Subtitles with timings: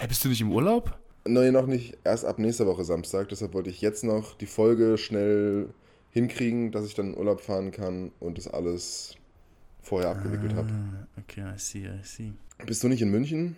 [0.00, 0.96] Hä, bist du nicht im Urlaub?
[1.26, 1.98] Nein, noch nicht.
[2.04, 3.28] Erst ab nächster Woche Samstag.
[3.28, 5.68] Deshalb wollte ich jetzt noch die Folge schnell
[6.10, 9.14] hinkriegen, dass ich dann in Urlaub fahren kann und das alles
[9.82, 10.68] vorher abgewickelt habe.
[10.70, 12.32] Ah, Okay, I see, I see.
[12.66, 13.56] Bist du nicht in München?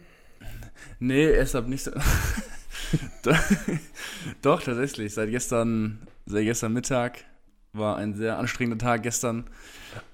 [0.99, 1.93] Nee, erst ab nicht so.
[3.23, 3.39] Doch-
[4.43, 5.15] Doch, tatsächlich.
[5.15, 7.25] Seit gestern, seit gestern Mittag
[7.73, 9.45] war ein sehr anstrengender Tag gestern.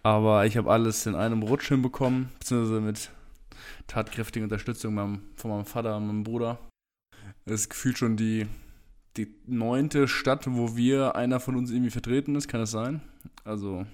[0.02, 3.10] Aber ich habe alles in einem Rutsch hinbekommen, beziehungsweise mit
[3.86, 6.58] tatkräftiger Unterstützung meinem, von meinem Vater und meinem Bruder.
[7.46, 8.46] Es ist gefühlt schon die,
[9.16, 13.00] die neunte Stadt, wo wir, einer von uns irgendwie vertreten ist, kann das sein?
[13.44, 13.84] Also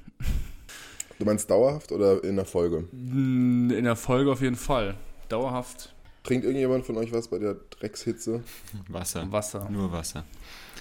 [1.19, 2.89] Du meinst dauerhaft oder in der Folge?
[2.93, 4.97] in der Folge auf jeden Fall.
[5.29, 8.43] Dauerhaft Trinkt irgendjemand von euch was bei der Dreckshitze?
[8.89, 9.31] Wasser.
[9.31, 9.69] Wasser.
[9.71, 10.25] Nur Wasser.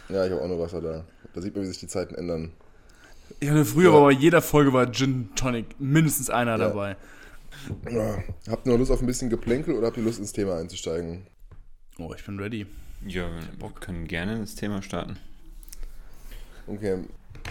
[0.09, 1.03] Ja, ich habe auch nur Wasser da.
[1.33, 2.51] Da sieht man, wie sich die Zeiten ändern.
[3.41, 3.97] Ich hatte früher, Ja.
[3.97, 6.57] aber bei jeder Folge war Gin Tonic mindestens einer Ja.
[6.69, 6.95] dabei.
[7.89, 8.23] Ja.
[8.47, 11.27] Habt ihr noch Lust auf ein bisschen Geplänkel oder habt ihr Lust ins Thema einzusteigen?
[11.99, 12.65] Oh, ich bin ready.
[13.05, 15.17] Ja, wir können gerne ins Thema starten.
[16.67, 16.99] Okay.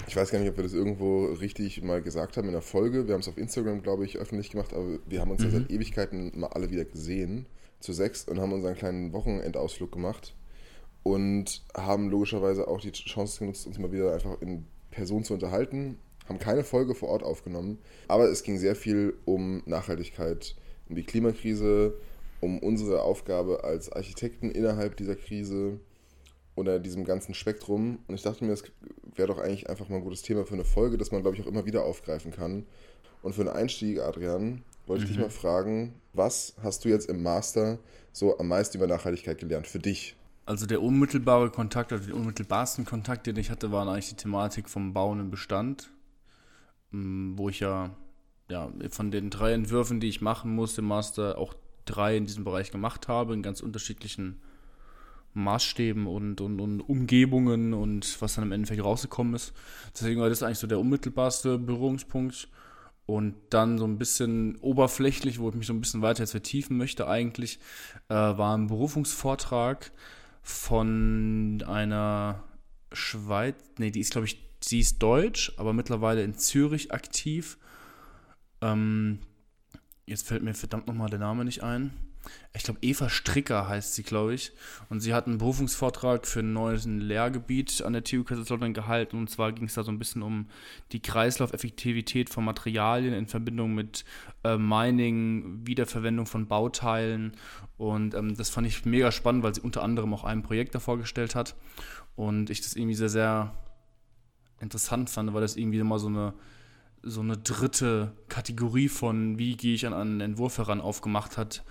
[0.09, 3.07] Ich weiß gar nicht, ob wir das irgendwo richtig mal gesagt haben in der Folge.
[3.07, 5.71] Wir haben es auf Instagram, glaube ich, öffentlich gemacht, aber wir haben uns ja seit
[5.71, 7.47] Ewigkeiten mal alle wieder gesehen,
[7.81, 10.35] zu sechs, und haben unseren kleinen Wochenendausflug gemacht
[11.03, 15.99] und haben logischerweise auch die Chance genutzt, uns mal wieder einfach in Person zu unterhalten.
[16.29, 17.79] Haben keine Folge vor Ort aufgenommen,
[18.09, 20.55] aber es ging sehr viel um Nachhaltigkeit,
[20.89, 21.95] um die Klimakrise,
[22.41, 25.81] um unsere Aufgabe als Architekten innerhalb dieser Krise
[26.55, 27.99] oder diesem ganzen Spektrum.
[28.07, 28.65] Und ich dachte mir, das
[29.15, 31.43] wäre doch eigentlich einfach mal ein gutes Thema für eine Folge, das man, glaube ich,
[31.43, 32.67] auch immer wieder aufgreifen kann.
[33.23, 37.23] Und für einen Einstieg, Adrian, wollte ich dich mal fragen, was hast du jetzt im
[37.23, 37.79] Master
[38.13, 40.17] so am meisten über Nachhaltigkeit gelernt für dich?
[40.45, 44.69] Also der unmittelbare Kontakt, also der unmittelbarsten Kontakt, den ich hatte, war eigentlich die Thematik
[44.69, 45.93] vom Bauen im Bestand,
[46.93, 47.91] wo ich ja,
[48.51, 51.55] ja von den drei Entwürfen, die ich machen musste im Master, auch
[51.85, 54.41] drei in diesem Bereich gemacht habe, in ganz unterschiedlichen
[55.35, 59.55] Maßstäben und, und, und Umgebungen und was dann im Endeffekt rausgekommen ist.
[59.95, 62.49] Deswegen war das eigentlich so der unmittelbarste Berührungspunkt.
[63.05, 66.77] Und dann so ein bisschen oberflächlich, wo ich mich so ein bisschen weiter jetzt vertiefen
[66.77, 67.59] möchte, eigentlich,
[68.09, 69.91] äh, war ein Berufungsvortrag
[70.41, 72.45] von einer
[72.93, 77.59] Schweiz, nee, die ist, glaube ich, sie ist deutsch, aber mittlerweile in Zürich aktiv.
[78.61, 79.19] Ähm,
[80.07, 81.93] jetzt fällt mir verdammt nochmal der Name nicht ein.
[82.55, 84.53] Ich glaube, Eva Stricker heißt sie, glaube ich.
[84.89, 89.17] Und sie hat einen Berufungsvortrag für ein neues Lehrgebiet an der TU Kaiserslautern gehalten.
[89.17, 90.47] Und zwar ging es da so ein bisschen um
[90.93, 94.05] die Kreislaufeffektivität von Materialien in Verbindung mit
[94.45, 97.33] äh, Mining, Wiederverwendung von Bauteilen.
[97.77, 100.79] Und ähm, das fand ich mega spannend, weil sie unter anderem auch ein Projekt da
[100.79, 101.57] vorgestellt hat.
[102.15, 103.55] Und ich das irgendwie sehr, sehr
[104.63, 106.33] interessant fand, weil das irgendwie immer so eine
[107.03, 111.65] so eine dritte Kategorie von, wie gehe ich an einen Entwurf heran, aufgemacht hat.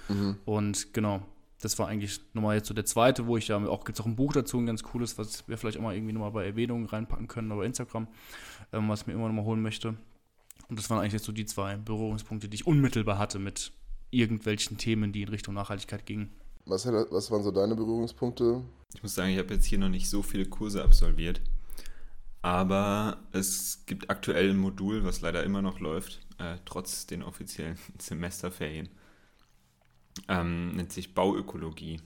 [0.44, 1.22] Und genau,
[1.62, 4.08] das war eigentlich nochmal jetzt so der zweite, wo ich ja auch, gibt es auch
[4.08, 6.86] ein Buch dazu, ein ganz cooles, was wir vielleicht auch mal irgendwie nochmal bei Erwähnungen
[6.86, 8.08] reinpacken können, oder bei Instagram,
[8.74, 9.96] ähm, was ich mir immer nochmal holen möchte.
[10.68, 13.72] Und das waren eigentlich jetzt so die zwei Berührungspunkte, die ich unmittelbar hatte mit
[14.10, 16.32] irgendwelchen Themen, die in Richtung Nachhaltigkeit gingen.
[16.66, 18.64] Was, was waren so deine Berührungspunkte?
[18.94, 21.42] Ich muss sagen, ich habe jetzt hier noch nicht so viele Kurse absolviert.
[22.42, 27.78] Aber es gibt aktuell ein Modul, was leider immer noch läuft, äh, trotz den offiziellen
[28.00, 28.90] Semesterferien.
[30.28, 32.02] Ähm, nennt sich Bauökologie.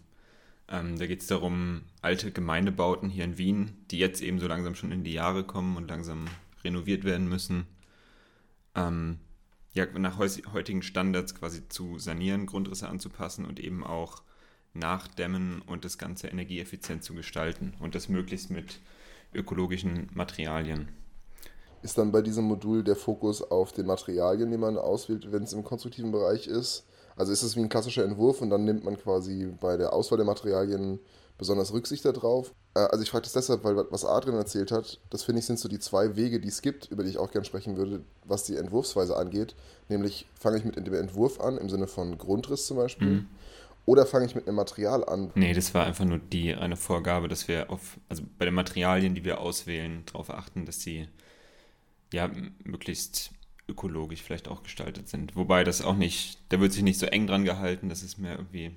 [0.67, 4.75] Ähm, da geht es darum, alte Gemeindebauten hier in Wien, die jetzt eben so langsam
[4.75, 6.25] schon in die Jahre kommen und langsam
[6.63, 7.67] renoviert werden müssen,
[8.75, 9.19] ähm,
[9.73, 14.23] ja, nach heutigen Standards quasi zu sanieren, Grundrisse anzupassen und eben auch
[14.73, 18.79] nachdämmen und das Ganze energieeffizient zu gestalten und das möglichst mit
[19.35, 20.89] ökologischen Materialien.
[21.81, 25.53] Ist dann bei diesem Modul der Fokus auf den Materialien, die man auswählt, wenn es
[25.53, 26.85] im konstruktiven Bereich ist?
[27.15, 30.17] Also ist es wie ein klassischer Entwurf und dann nimmt man quasi bei der Auswahl
[30.17, 30.99] der Materialien
[31.37, 32.53] besonders Rücksicht darauf?
[32.73, 35.59] Äh, Also ich frage das deshalb, weil was Adrian erzählt hat, das finde ich sind
[35.59, 38.43] so die zwei Wege, die es gibt, über die ich auch gerne sprechen würde, was
[38.43, 39.55] die Entwurfsweise angeht.
[39.87, 43.25] Nämlich fange ich mit dem Entwurf an, im Sinne von Grundriss zum Beispiel,
[43.85, 45.31] oder fange ich mit einem Material an.
[45.35, 49.15] Nee, das war einfach nur die eine Vorgabe, dass wir auf, also bei den Materialien,
[49.15, 51.07] die wir auswählen, darauf achten, dass sie
[52.11, 52.29] ja
[52.63, 53.31] möglichst
[53.67, 55.35] ökologisch vielleicht auch gestaltet sind.
[55.35, 58.37] Wobei das auch nicht, da wird sich nicht so eng dran gehalten, das ist mehr
[58.37, 58.71] irgendwie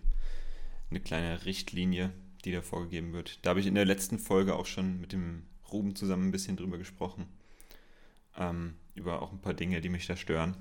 [0.91, 2.11] eine kleine Richtlinie,
[2.45, 3.39] die da vorgegeben wird.
[3.43, 6.57] Da habe ich in der letzten Folge auch schon mit dem Ruben zusammen ein bisschen
[6.57, 7.27] drüber gesprochen.
[8.37, 10.57] Ähm, über auch ein paar Dinge, die mich da stören.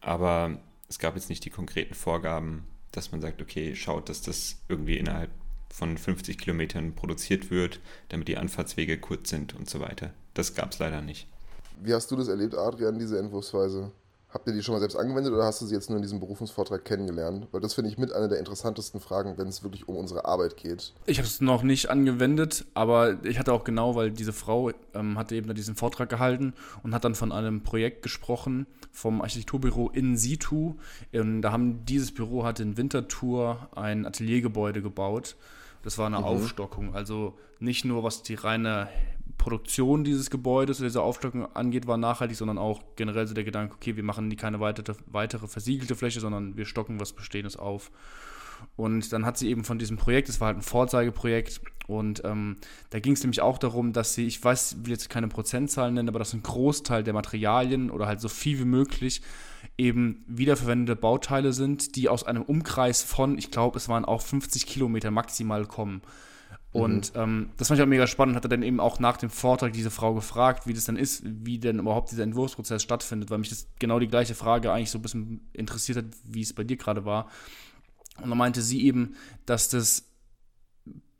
[0.00, 0.58] Aber
[0.88, 4.96] es gab jetzt nicht die konkreten Vorgaben, dass man sagt, okay, schaut, dass das irgendwie
[4.96, 5.30] innerhalb
[5.70, 7.80] von 50 Kilometern produziert wird,
[8.10, 10.12] damit die Anfahrtswege kurz sind und so weiter.
[10.34, 11.26] Das gab es leider nicht.
[11.82, 13.90] Wie hast du das erlebt, Adrian, diese Entwurfsweise?
[14.32, 16.18] Habt ihr die schon mal selbst angewendet oder hast du sie jetzt nur in diesem
[16.18, 17.48] Berufungsvortrag kennengelernt?
[17.52, 20.56] Weil das finde ich mit einer der interessantesten Fragen, wenn es wirklich um unsere Arbeit
[20.56, 20.94] geht.
[21.04, 25.18] Ich habe es noch nicht angewendet, aber ich hatte auch genau, weil diese Frau ähm,
[25.18, 30.16] hatte eben diesen Vortrag gehalten und hat dann von einem Projekt gesprochen vom Architekturbüro In
[30.16, 30.76] Situ.
[31.12, 35.36] Und da haben dieses Büro hat in Winterthur ein Ateliergebäude gebaut.
[35.82, 36.24] Das war eine mhm.
[36.24, 36.94] Aufstockung.
[36.94, 38.88] Also nicht nur was die reine
[39.38, 43.74] Produktion dieses Gebäudes oder dieser Aufstockung angeht, war nachhaltig, sondern auch generell so der Gedanke,
[43.74, 47.90] okay, wir machen keine weitere, weitere versiegelte Fläche, sondern wir stocken was Bestehendes auf.
[48.76, 52.56] Und dann hat sie eben von diesem Projekt, es war halt ein Vorzeigeprojekt, und ähm,
[52.90, 55.94] da ging es nämlich auch darum, dass sie, ich weiß, ich will jetzt keine Prozentzahlen
[55.94, 59.22] nennen, aber dass ein Großteil der Materialien oder halt so viel wie möglich
[59.78, 64.66] eben wiederverwendete Bauteile sind, die aus einem Umkreis von, ich glaube, es waren auch 50
[64.66, 66.02] Kilometer maximal kommen.
[66.72, 67.20] Und mhm.
[67.20, 68.34] ähm, das fand ich auch mega spannend.
[68.34, 71.22] Hat er dann eben auch nach dem Vortrag diese Frau gefragt, wie das dann ist,
[71.24, 74.98] wie denn überhaupt dieser Entwurfsprozess stattfindet, weil mich das genau die gleiche Frage eigentlich so
[74.98, 77.28] ein bisschen interessiert hat, wie es bei dir gerade war.
[78.22, 79.16] Und dann meinte sie eben,
[79.46, 80.04] dass das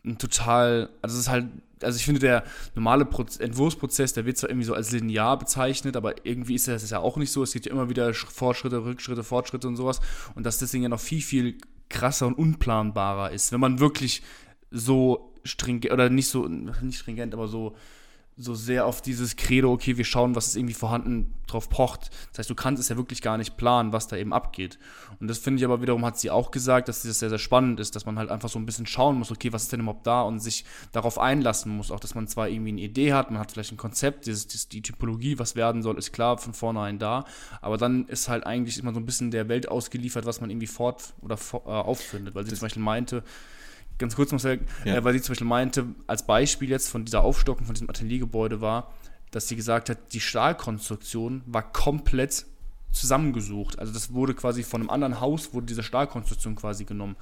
[0.04, 1.46] ein total, also es ist halt,
[1.82, 2.44] also ich finde, der
[2.74, 6.88] normale Proz Entwurfsprozess, der wird zwar irgendwie so als linear bezeichnet, aber irgendwie ist das
[6.90, 7.42] ja auch nicht so.
[7.42, 10.00] Es gibt ja immer wieder Fortschritte, Rückschritte, Fortschritte und sowas.
[10.34, 11.58] Und dass das Ding ja noch viel, viel
[11.88, 14.22] krasser und unplanbarer ist, wenn man wirklich
[14.70, 17.76] so stringent, oder nicht so, nicht stringent, aber so
[18.36, 22.10] so sehr auf dieses Credo, okay, wir schauen, was ist irgendwie vorhanden, drauf pocht.
[22.30, 24.78] Das heißt, du kannst es ja wirklich gar nicht planen, was da eben abgeht.
[25.20, 27.78] Und das finde ich aber wiederum, hat sie auch gesagt, dass das sehr, sehr spannend
[27.78, 30.06] ist, dass man halt einfach so ein bisschen schauen muss, okay, was ist denn überhaupt
[30.06, 31.90] da und sich darauf einlassen muss.
[31.90, 34.68] Auch, dass man zwar irgendwie eine Idee hat, man hat vielleicht ein Konzept, dieses, dieses,
[34.68, 37.26] die Typologie, was werden soll, ist klar von vornherein da.
[37.60, 40.66] Aber dann ist halt eigentlich immer so ein bisschen der Welt ausgeliefert, was man irgendwie
[40.66, 42.34] fort oder äh, auffindet.
[42.34, 43.22] Weil sie zum Beispiel meinte,
[44.02, 44.96] ganz kurz noch sagen, ja.
[44.96, 48.60] äh, weil sie zum Beispiel meinte, als Beispiel jetzt von dieser Aufstockung von diesem Ateliergebäude
[48.60, 48.92] war,
[49.30, 52.44] dass sie gesagt hat, die Stahlkonstruktion war komplett
[52.90, 53.78] zusammengesucht.
[53.78, 57.16] Also das wurde quasi von einem anderen Haus, wurde diese Stahlkonstruktion quasi genommen.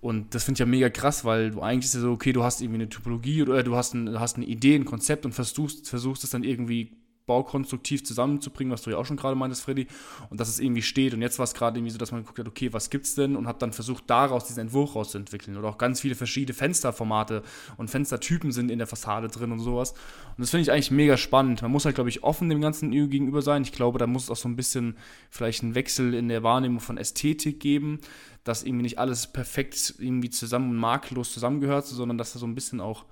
[0.00, 2.42] Und das finde ich ja mega krass, weil du eigentlich ist ja so, okay, du
[2.42, 5.88] hast irgendwie eine Typologie oder du hast, ein, hast eine Idee, ein Konzept und versuchst,
[5.88, 6.92] versuchst es dann irgendwie
[7.26, 9.86] baukonstruktiv zusammenzubringen, was du ja auch schon gerade meintest, Freddy,
[10.30, 11.12] und dass es irgendwie steht.
[11.12, 13.36] Und jetzt war es gerade irgendwie so, dass man geguckt hat, okay, was gibt's denn?
[13.36, 15.56] Und hat dann versucht, daraus diesen Entwurf rauszuentwickeln.
[15.56, 17.42] Oder auch ganz viele verschiedene Fensterformate
[17.76, 19.92] und Fenstertypen sind in der Fassade drin und sowas.
[19.92, 21.62] Und das finde ich eigentlich mega spannend.
[21.62, 23.62] Man muss halt, glaube ich, offen dem Ganzen gegenüber sein.
[23.62, 24.96] Ich glaube, da muss es auch so ein bisschen
[25.30, 28.00] vielleicht einen Wechsel in der Wahrnehmung von Ästhetik geben,
[28.44, 32.54] dass irgendwie nicht alles perfekt irgendwie zusammen und makellos zusammengehört, sondern dass da so ein
[32.54, 33.04] bisschen auch,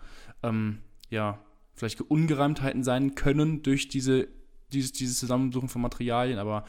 [0.43, 0.79] ähm,
[1.11, 1.41] ja,
[1.75, 4.29] vielleicht Ungereimtheiten sein können durch diese,
[4.73, 6.65] dieses, dieses Zusammensuchen von Materialien, aber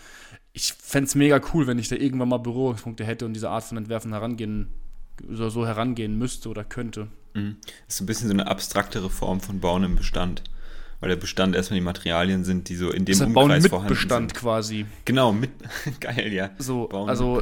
[0.53, 3.63] ich fände es mega cool, wenn ich da irgendwann mal Berührungspunkte hätte und diese Art
[3.63, 4.67] von Entwerfen herangehen,
[5.29, 7.07] so, so herangehen müsste oder könnte.
[7.33, 7.57] Mhm.
[7.87, 10.43] Das ist ein bisschen so eine abstraktere Form von Bauen im Bestand.
[11.01, 13.69] Weil der Bestand erstmal die Materialien sind, die so in dem das Umkreis Bauen mit
[13.69, 14.39] vorhanden Bestand sind.
[14.39, 14.85] quasi.
[15.03, 15.51] Genau, mit
[15.99, 16.51] geil, ja.
[16.57, 17.41] So, Bauen also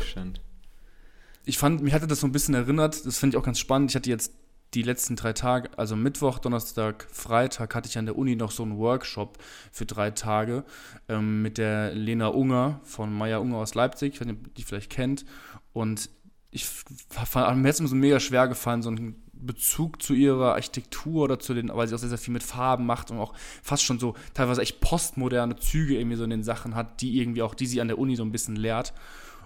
[1.45, 3.91] ich fand, mich hatte das so ein bisschen erinnert, das finde ich auch ganz spannend.
[3.91, 4.31] Ich hatte jetzt
[4.73, 8.63] die letzten drei Tage, also Mittwoch, Donnerstag, Freitag, hatte ich an der Uni noch so
[8.63, 9.37] einen Workshop
[9.71, 10.63] für drei Tage
[11.09, 15.25] ähm, mit der Lena Unger von Maya Unger aus Leipzig, wenn ihr die vielleicht kennt.
[15.73, 16.09] Und
[16.51, 21.39] ich fand, mir es so mega schwer gefallen, so einen Bezug zu ihrer Architektur oder
[21.39, 23.99] zu den, weil sie auch sehr, sehr viel mit Farben macht und auch fast schon
[23.99, 27.65] so teilweise echt postmoderne Züge irgendwie so in den Sachen hat, die irgendwie auch, die
[27.65, 28.93] sie an der Uni so ein bisschen lehrt.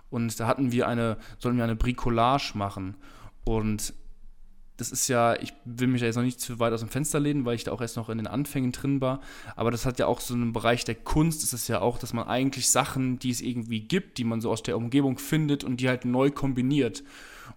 [0.10, 2.96] Und da hatten wir eine, sollten wir eine Bricolage machen.
[3.44, 3.94] Und
[4.78, 7.20] das ist ja, ich will mich ja jetzt noch nicht zu weit aus dem Fenster
[7.20, 9.22] lehnen, weil ich da auch erst noch in den Anfängen drin war.
[9.56, 12.14] Aber das hat ja auch so einen Bereich der Kunst, ist es ja auch, dass
[12.14, 15.82] man eigentlich Sachen, die es irgendwie gibt, die man so aus der Umgebung findet und
[15.82, 17.04] die halt neu kombiniert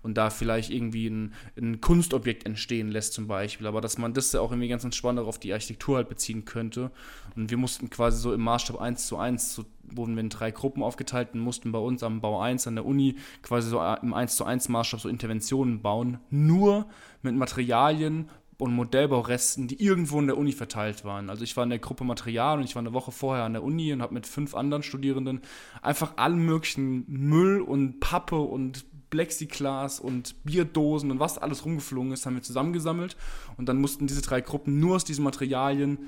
[0.03, 3.67] und da vielleicht irgendwie ein, ein Kunstobjekt entstehen lässt zum Beispiel.
[3.67, 6.91] Aber dass man das ja auch irgendwie ganz entspannt auf die Architektur halt beziehen könnte.
[7.37, 10.51] Und wir mussten quasi so im Maßstab 1 zu 1, so wurden wir in drei
[10.51, 14.15] Gruppen aufgeteilt und mussten bei uns am Bau 1 an der Uni quasi so im
[14.15, 16.87] 1 zu 1 Maßstab so Interventionen bauen, nur
[17.23, 18.29] mit Materialien
[18.61, 21.31] und Modellbauresten, die irgendwo in der Uni verteilt waren.
[21.31, 23.63] Also ich war in der Gruppe Material und ich war eine Woche vorher an der
[23.63, 25.41] Uni und habe mit fünf anderen Studierenden
[25.83, 32.27] einfach allen möglichen Müll und Pappe und Plexiglas und Bierdosen und was alles rumgeflogen ist,
[32.27, 33.17] haben wir zusammengesammelt
[33.57, 35.99] und dann mussten diese drei Gruppen nur aus diesen Materialien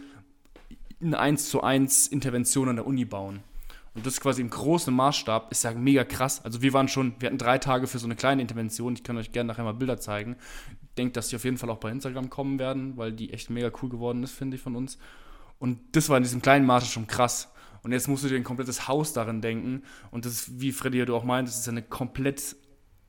[1.01, 3.41] eine 1 zu 1 Intervention an der Uni bauen.
[3.95, 6.43] Und das quasi im großen Maßstab ist ja mega krass.
[6.45, 8.95] Also wir waren schon, wir hatten drei Tage für so eine kleine Intervention.
[8.95, 10.37] Ich kann euch gerne nachher mal Bilder zeigen.
[10.83, 13.51] Ich denke, dass die auf jeden Fall auch bei Instagram kommen werden, weil die echt
[13.51, 14.97] mega cool geworden ist, finde ich, von uns.
[15.59, 17.49] Und das war in diesem kleinen Maße schon krass.
[17.83, 19.83] Und jetzt musst du dir ein komplettes Haus darin denken.
[20.11, 22.57] Und das ist, wie Freddy du auch meintest, ist eine komplett,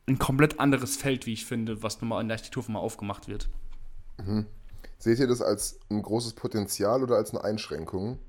[0.07, 3.27] ein komplett anderes Feld, wie ich finde, was nun mal in der Architektur mal aufgemacht
[3.27, 3.49] wird.
[4.17, 4.45] Mhm.
[4.97, 8.19] Seht ihr das als ein großes Potenzial oder als eine Einschränkung?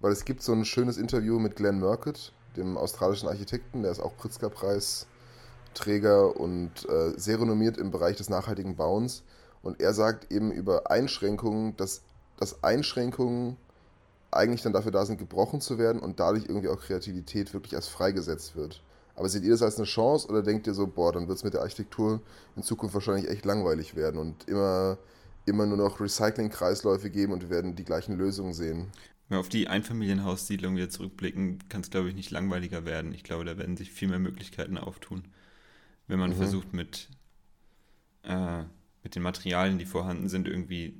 [0.00, 4.00] Weil es gibt so ein schönes Interview mit Glenn Murcutt, dem australischen Architekten, der ist
[4.00, 9.22] auch Pritzker-Preisträger und äh, sehr renommiert im Bereich des nachhaltigen Bauens.
[9.62, 12.02] Und er sagt eben über Einschränkungen, dass,
[12.36, 13.56] dass Einschränkungen
[14.30, 17.86] eigentlich dann dafür da sind, gebrochen zu werden und dadurch irgendwie auch Kreativität wirklich als
[17.86, 18.82] freigesetzt wird.
[19.14, 21.44] Aber seht ihr das als eine Chance oder denkt ihr so, boah, dann wird es
[21.44, 22.20] mit der Architektur
[22.56, 24.98] in Zukunft wahrscheinlich echt langweilig werden und immer,
[25.44, 28.90] immer nur noch Recycling-Kreisläufe geben und wir werden die gleichen Lösungen sehen?
[29.28, 33.12] Wenn wir auf die Einfamilienhaussiedlung wieder zurückblicken, kann es, glaube ich, nicht langweiliger werden.
[33.12, 35.24] Ich glaube, da werden sich viel mehr Möglichkeiten auftun,
[36.06, 36.36] wenn man mhm.
[36.36, 37.08] versucht, mit,
[38.22, 38.64] äh,
[39.02, 40.98] mit den Materialien, die vorhanden sind, irgendwie,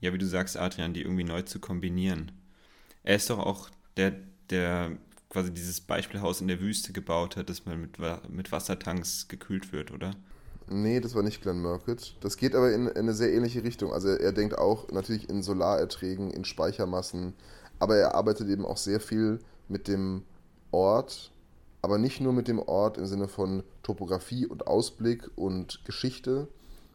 [0.00, 2.32] ja, wie du sagst, Adrian, die irgendwie neu zu kombinieren.
[3.02, 4.14] Er ist doch auch der,
[4.50, 4.96] der
[5.30, 9.92] quasi dieses Beispielhaus in der Wüste gebaut hat, das man mit, mit Wassertanks gekühlt wird,
[9.92, 10.10] oder?
[10.68, 12.16] Nee, das war nicht Glenn Murcutt.
[12.20, 13.92] Das geht aber in, in eine sehr ähnliche Richtung.
[13.92, 17.34] Also er, denkt auch natürlich in Solarerträgen, in Speichermassen,
[17.78, 20.22] aber er arbeitet eben auch sehr viel mit dem
[20.70, 21.32] Ort,
[21.82, 26.48] aber nicht nur mit dem Ort im Sinne von Topografie und Ausblick und Geschichte,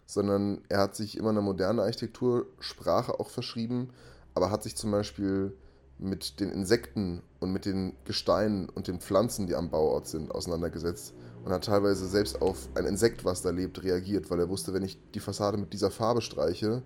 [0.06, 3.90] sondern er hat sich immer eine moderne Architektursprache auch verschrieben,
[4.36, 5.54] aber hat sich zum Beispiel
[5.98, 11.14] mit den Insekten und mit den Gesteinen und den Pflanzen, die am Bauort sind, auseinandergesetzt
[11.44, 14.84] und hat teilweise selbst auf ein Insekt, was da lebt, reagiert, weil er wusste, wenn
[14.84, 16.84] ich die Fassade mit dieser Farbe streiche,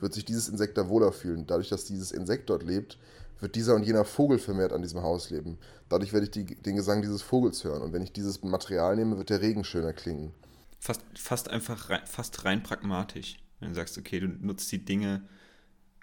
[0.00, 1.46] wird sich dieses Insekt da wohler fühlen.
[1.46, 2.98] Dadurch, dass dieses Insekt dort lebt,
[3.38, 5.58] wird dieser und jener Vogel vermehrt an diesem Haus leben.
[5.88, 7.82] Dadurch werde ich die, den Gesang dieses Vogels hören.
[7.82, 10.32] Und wenn ich dieses Material nehme, wird der Regen schöner klingen.
[10.78, 13.38] Fast, fast einfach rein, fast rein pragmatisch.
[13.60, 15.22] Wenn du sagst, okay, du nutzt die Dinge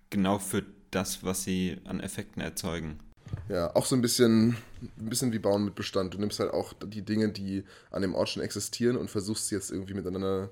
[0.09, 2.99] genau für das, was sie an Effekten erzeugen.
[3.49, 6.13] Ja, auch so ein bisschen, ein bisschen wie Bauen mit Bestand.
[6.13, 9.55] Du nimmst halt auch die Dinge, die an dem Ort schon existieren und versuchst sie
[9.55, 10.49] jetzt irgendwie miteinander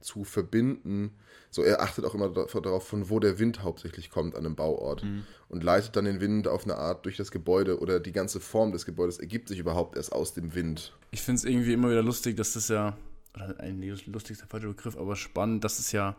[0.00, 1.12] zu verbinden.
[1.50, 5.02] So, er achtet auch immer darauf, von wo der Wind hauptsächlich kommt an einem Bauort
[5.02, 5.24] mhm.
[5.48, 8.72] und leitet dann den Wind auf eine Art durch das Gebäude oder die ganze Form
[8.72, 10.94] des Gebäudes ergibt sich überhaupt erst aus dem Wind.
[11.10, 12.96] Ich finde es irgendwie immer wieder lustig, dass das ja,
[13.34, 16.16] oder ein lustig ist der falsche Begriff, aber spannend, dass es ja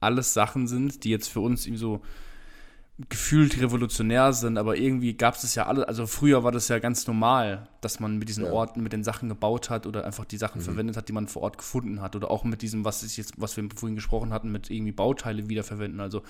[0.00, 2.02] alles Sachen sind, die jetzt für uns irgendwie so
[3.08, 7.06] gefühlt revolutionär sind, aber irgendwie gab es ja alle, also früher war das ja ganz
[7.06, 8.52] normal, dass man mit diesen ja.
[8.52, 10.64] Orten, mit den Sachen gebaut hat oder einfach die Sachen mhm.
[10.64, 13.40] verwendet hat, die man vor Ort gefunden hat oder auch mit diesem, was ist jetzt,
[13.40, 16.22] was wir vorhin gesprochen hatten, mit irgendwie Bauteile wiederverwenden, also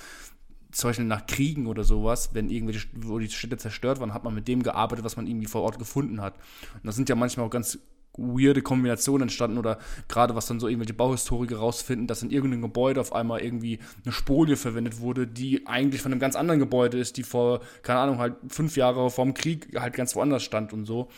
[0.70, 4.34] zum Beispiel nach Kriegen oder sowas, wenn irgendwelche, wo die Städte zerstört waren, hat man
[4.34, 6.34] mit dem gearbeitet, was man irgendwie vor Ort gefunden hat.
[6.74, 7.78] Und das sind ja manchmal auch ganz
[8.16, 9.78] weirde Kombinationen entstanden oder
[10.08, 14.12] gerade was dann so irgendwelche Bauhistoriker rausfinden, dass in irgendeinem Gebäude auf einmal irgendwie eine
[14.12, 18.18] Spolie verwendet wurde, die eigentlich von einem ganz anderen Gebäude ist, die vor, keine Ahnung,
[18.18, 21.08] halt fünf Jahre vorm Krieg halt ganz woanders stand und so.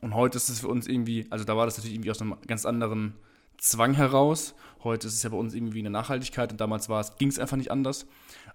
[0.00, 2.36] Und heute ist es für uns irgendwie, also da war das natürlich irgendwie aus einem
[2.46, 3.14] ganz anderen
[3.58, 4.54] Zwang heraus.
[4.82, 6.88] Heute ist es ja bei uns irgendwie eine Nachhaltigkeit und damals
[7.18, 8.06] ging es einfach nicht anders.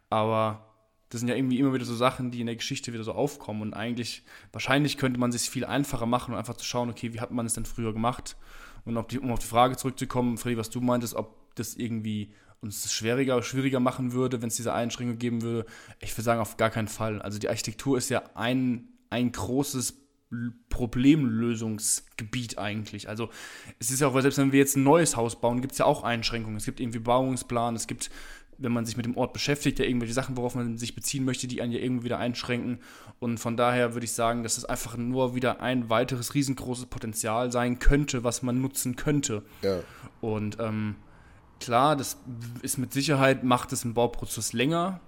[0.09, 0.68] Aber
[1.10, 3.62] das sind ja irgendwie immer wieder so Sachen, die in der Geschichte wieder so aufkommen.
[3.63, 7.20] Und eigentlich, wahrscheinlich könnte man sich viel einfacher machen und einfach zu schauen, okay, wie
[7.20, 8.38] hat man es denn früher gemacht?
[8.86, 12.32] Und auf die, um auf die Frage zurückzukommen, Freddy, was du meintest, ob das irgendwie
[12.62, 15.66] uns das schwieriger, schwieriger machen würde, wenn es diese Einschränkung geben würde.
[16.00, 17.22] Ich würde sagen, auf gar keinen Fall.
[17.22, 19.98] Also die Architektur ist ja ein, ein großes
[20.70, 23.10] Problemlösungsgebiet eigentlich.
[23.10, 23.30] Also
[23.80, 25.86] es ist ja auch, selbst wenn wir jetzt ein neues Haus bauen, gibt es ja
[25.86, 26.58] auch Einschränkungen.
[26.58, 28.12] Es gibt irgendwie Bauungsplan, es gibt
[28.60, 31.48] wenn man sich mit dem Ort beschäftigt, ja irgendwelche Sachen, worauf man sich beziehen möchte,
[31.48, 32.80] die einen ja irgendwie wieder einschränken.
[33.20, 37.51] Und von daher würde ich sagen, dass es einfach nur wieder ein weiteres riesengroßes Potenzial
[37.51, 39.44] sein könnte, was man nutzen könnte.
[39.62, 39.80] Ja.
[40.22, 40.96] Und ähm,
[41.60, 42.18] klar, das
[42.62, 45.00] ist mit Sicherheit, macht es im Bauprozess länger.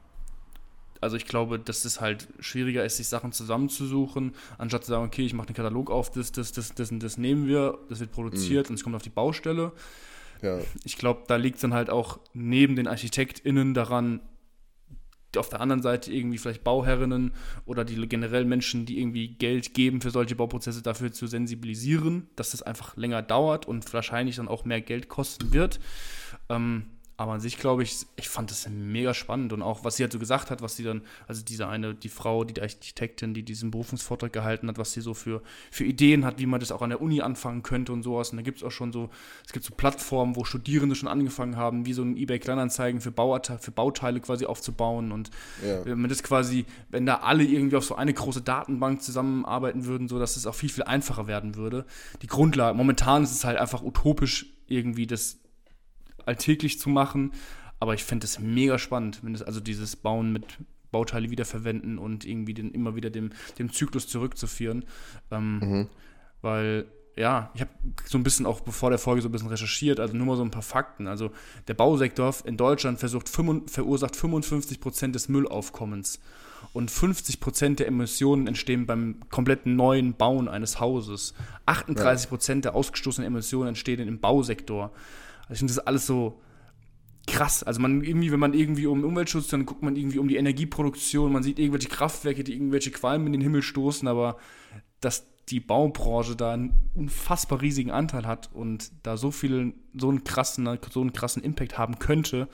[1.01, 5.25] Also ich glaube, dass es halt schwieriger ist, sich Sachen zusammenzusuchen, anstatt zu sagen, okay,
[5.25, 8.11] ich mache den Katalog auf, das, das, das, das und das nehmen wir, das wird
[8.11, 8.73] produziert mhm.
[8.73, 9.71] und es kommt auf die Baustelle.
[10.41, 10.59] Ja.
[10.83, 14.21] Ich glaube, da liegt es dann halt auch neben den ArchitektInnen daran,
[15.37, 17.31] auf der anderen Seite irgendwie vielleicht Bauherrinnen
[17.65, 22.51] oder die generell Menschen, die irgendwie Geld geben für solche Bauprozesse, dafür zu sensibilisieren, dass
[22.51, 25.79] das einfach länger dauert und wahrscheinlich dann auch mehr Geld kosten wird.
[26.49, 26.85] Ähm,
[27.21, 30.11] aber an sich glaube ich, ich fand das mega spannend und auch, was sie halt
[30.11, 33.69] so gesagt hat, was sie dann, also diese eine, die Frau, die Architektin, die diesen
[33.69, 36.89] Berufungsvortrag gehalten hat, was sie so für, für Ideen hat, wie man das auch an
[36.89, 38.31] der Uni anfangen könnte und sowas.
[38.31, 39.11] Und da gibt es auch schon so,
[39.45, 43.71] es gibt so Plattformen, wo Studierende schon angefangen haben, wie so ein eBay-Kleinanzeigen für, für
[43.71, 45.11] Bauteile quasi aufzubauen.
[45.11, 45.29] Und
[45.63, 45.85] ja.
[45.85, 50.07] wenn man das quasi, wenn da alle irgendwie auf so eine große Datenbank zusammenarbeiten würden,
[50.07, 51.85] so dass es auch viel, viel einfacher werden würde.
[52.23, 55.40] Die Grundlage, momentan ist es halt einfach utopisch, irgendwie das
[56.27, 57.33] alltäglich zu machen.
[57.79, 60.45] Aber ich finde es mega spannend, wenn es also dieses Bauen mit
[60.91, 64.85] Bauteile wiederverwenden und irgendwie den, immer wieder dem, dem Zyklus zurückzuführen.
[65.31, 65.87] Ähm, mhm.
[66.41, 66.85] Weil
[67.15, 67.71] ja, ich habe
[68.05, 70.43] so ein bisschen auch bevor der Folge so ein bisschen recherchiert, also nur mal so
[70.43, 71.07] ein paar Fakten.
[71.07, 71.31] Also
[71.67, 76.19] der Bausektor in Deutschland versucht, verursacht 55 Prozent des Müllaufkommens
[76.73, 81.33] und 50 Prozent der Emissionen entstehen beim kompletten neuen Bauen eines Hauses.
[81.65, 84.91] 38 Prozent der ausgestoßenen Emissionen entstehen im Bausektor.
[85.51, 86.39] Also ich finde das alles so
[87.27, 87.61] krass.
[87.61, 91.29] Also man irgendwie, wenn man irgendwie um Umweltschutz, dann guckt man irgendwie um die Energieproduktion,
[91.29, 94.37] man sieht irgendwelche Kraftwerke, die irgendwelche Qualmen in den Himmel stoßen, aber
[95.01, 100.23] dass die Baubranche da einen unfassbar riesigen Anteil hat und da so viel, so einen
[100.23, 102.47] krassen, so einen krassen Impact haben könnte,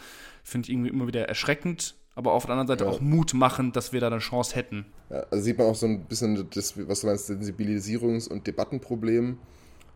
[0.44, 2.90] finde ich irgendwie immer wieder erschreckend, aber auf der anderen Seite ja.
[2.90, 4.88] auch Mut machen, dass wir da eine Chance hätten.
[5.12, 9.38] Ja, also sieht man auch so ein bisschen das, was du meinst, Sensibilisierungs- und Debattenproblem.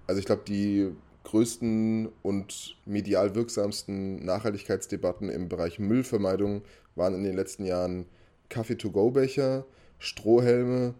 [0.05, 0.91] Also ich glaube, die
[1.31, 6.61] größten und medial wirksamsten Nachhaltigkeitsdebatten im Bereich Müllvermeidung
[6.95, 8.05] waren in den letzten Jahren
[8.49, 9.65] Kaffee-to-go-Becher,
[9.97, 10.93] Strohhelme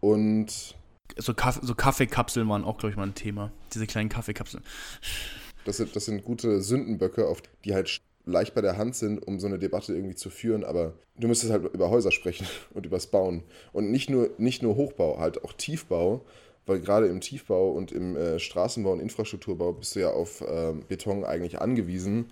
[0.00, 0.74] und
[1.18, 3.52] so, Kaff so Kaffeekapseln waren auch, glaube ich, mal ein Thema.
[3.74, 4.64] Diese kleinen Kaffeekapseln.
[5.66, 9.38] Das sind, das sind gute Sündenböcke, auf die halt leicht bei der Hand sind, um
[9.38, 13.08] so eine Debatte irgendwie zu führen, aber du müsstest halt über Häuser sprechen und übers
[13.08, 13.42] Bauen.
[13.72, 16.24] Und nicht nur, nicht nur Hochbau, halt auch Tiefbau,
[16.66, 20.72] weil gerade im Tiefbau und im äh, Straßenbau und Infrastrukturbau bist du ja auf äh,
[20.88, 22.26] Beton eigentlich angewiesen.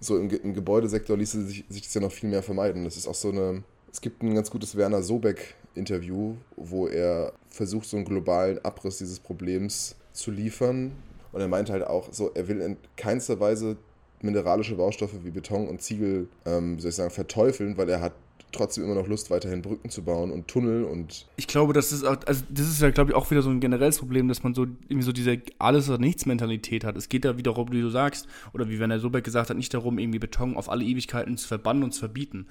[0.00, 2.84] So im, im Gebäudesektor ließe sich, sich das ja noch viel mehr vermeiden.
[2.84, 3.62] Das ist auch so eine.
[3.90, 9.20] Es gibt ein ganz gutes Werner Sobeck-Interview, wo er versucht, so einen globalen Abriss dieses
[9.20, 10.92] Problems zu liefern.
[11.32, 13.78] Und er meint halt auch, so, er will in keinster Weise
[14.20, 18.12] mineralische Baustoffe wie Beton und Ziegel, ähm, soll ich sagen, verteufeln, weil er hat
[18.52, 21.26] trotzdem immer noch Lust, weiterhin Brücken zu bauen und Tunnel und.
[21.36, 23.60] Ich glaube, das ist auch, also das ist ja, glaube ich, auch wieder so ein
[23.60, 26.96] generelles Problem, dass man so irgendwie so diese Alles- oder Nichts-Mentalität hat.
[26.96, 29.98] Es geht ja wiederum, wie du sagst, oder wie Werner Sobeck gesagt hat, nicht darum,
[29.98, 32.46] irgendwie Beton auf alle Ewigkeiten zu verbannen und zu verbieten.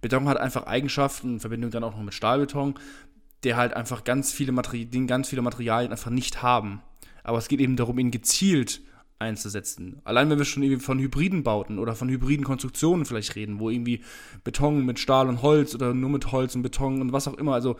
[0.00, 2.74] Beton hat einfach Eigenschaften, in Verbindung dann auch noch mit Stahlbeton,
[3.44, 6.82] der halt einfach ganz viele, Materi ganz viele Materialien einfach nicht haben.
[7.22, 8.80] Aber es geht eben darum, ihn gezielt
[9.20, 10.00] einzusetzen.
[10.04, 13.70] Allein wenn wir schon irgendwie von hybriden Bauten oder von hybriden Konstruktionen vielleicht reden, wo
[13.70, 14.02] irgendwie
[14.44, 17.54] Beton mit Stahl und Holz oder nur mit Holz und Beton und was auch immer,
[17.54, 17.76] also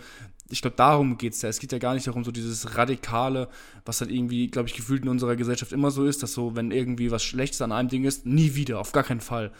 [0.50, 1.48] ich glaube, darum geht es ja.
[1.48, 3.48] Es geht ja gar nicht darum, so dieses Radikale,
[3.84, 6.72] was dann irgendwie, glaube ich, gefühlt in unserer Gesellschaft immer so ist, dass so, wenn
[6.72, 9.52] irgendwie was Schlechtes an einem Ding ist, nie wieder, auf gar keinen Fall.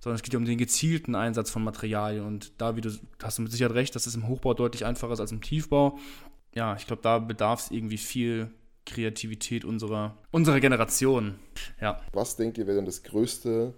[0.00, 2.26] Sondern es geht ja um den gezielten Einsatz von Materialien.
[2.26, 2.90] Und da, wie du
[3.22, 5.98] hast du mit Sicherheit recht, dass es im Hochbau deutlich einfacher ist als im Tiefbau.
[6.54, 8.50] Ja, ich glaube, da bedarf es irgendwie viel
[8.86, 11.36] Kreativität unserer, unserer Generation.
[11.80, 12.00] Ja.
[12.12, 13.74] Was denkt ihr wäre denn das größte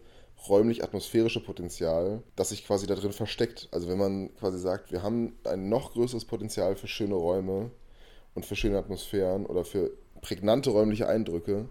[0.48, 3.68] räumlich-atmosphärische Potenzial, das sich quasi da drin versteckt?
[3.72, 7.70] Also wenn man quasi sagt, wir haben ein noch größeres Potenzial für schöne Räume
[8.34, 9.90] und für schöne Atmosphären oder für
[10.20, 11.68] prägnante räumliche Eindrücke,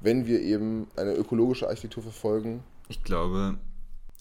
[0.00, 2.62] wenn wir eben eine ökologische Architektur verfolgen?
[2.88, 3.58] Ich glaube,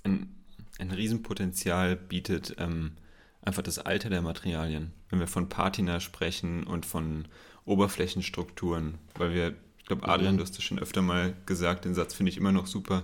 [0.04, 0.36] ein,
[0.80, 2.94] ein Riesenpotenzial bietet ähm,
[3.42, 4.92] einfach das Alter der Materialien.
[5.10, 7.28] Wenn wir von Patina sprechen und von
[7.66, 10.38] Oberflächenstrukturen, weil wir, ich glaube, Adrian, mhm.
[10.38, 13.04] du hast das schon öfter mal gesagt, den Satz finde ich immer noch super.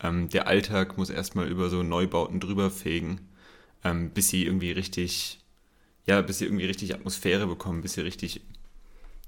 [0.00, 3.20] Ähm, der Alltag muss erstmal über so Neubauten drüber fegen,
[3.84, 5.40] ähm, bis sie irgendwie richtig,
[6.06, 8.42] ja, bis sie irgendwie richtig Atmosphäre bekommen, bis sie richtig,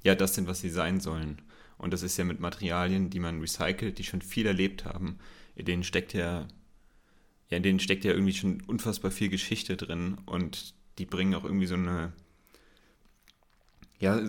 [0.04, 1.42] ja, das sind, was sie sein sollen.
[1.78, 5.18] Und das ist ja mit Materialien, die man recycelt, die schon viel erlebt haben.
[5.54, 6.46] In denen steckt ja,
[7.50, 11.44] ja, in denen steckt ja irgendwie schon unfassbar viel Geschichte drin und die bringen auch
[11.44, 12.12] irgendwie so eine,
[14.00, 14.20] ja,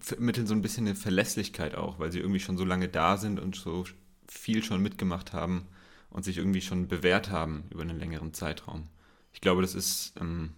[0.00, 3.40] vermitteln so ein bisschen eine Verlässlichkeit auch, weil sie irgendwie schon so lange da sind
[3.40, 3.84] und so
[4.28, 5.66] viel schon mitgemacht haben
[6.10, 8.88] und sich irgendwie schon bewährt haben über einen längeren Zeitraum.
[9.32, 10.52] Ich glaube, das ist, ähm,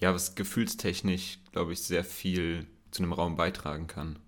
[0.00, 4.18] ja, was gefühlstechnisch, glaube ich, sehr viel zu einem Raum beitragen kann,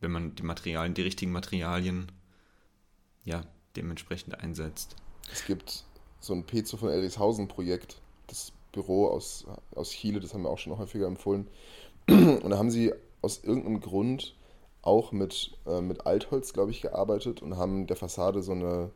[0.00, 2.10] wenn man die Materialien, die richtigen Materialien,
[3.24, 3.44] ja,
[3.76, 4.96] dementsprechend einsetzt.
[5.32, 5.84] Es gibt
[6.20, 10.76] so ein Pezo von Elrishausen-Projekt, das Büro aus, aus Chile, das haben wir auch schon
[10.76, 11.46] häufiger empfohlen.
[12.08, 14.36] Und da haben sie aus irgendeinem Grund
[14.82, 18.90] auch mit, äh, mit Altholz, glaube ich, gearbeitet und haben der Fassade so eine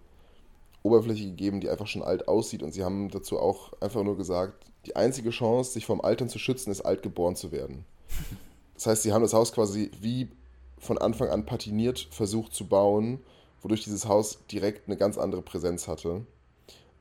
[0.83, 2.63] Oberfläche gegeben, die einfach schon alt aussieht.
[2.63, 6.39] Und sie haben dazu auch einfach nur gesagt, die einzige Chance, sich vom Altern zu
[6.39, 7.85] schützen, ist alt geboren zu werden.
[8.75, 10.29] Das heißt, sie haben das Haus quasi wie
[10.79, 13.21] von Anfang an patiniert versucht zu bauen,
[13.63, 16.27] wodurch dieses Haus direkt eine ganz andere Präsenz hatte.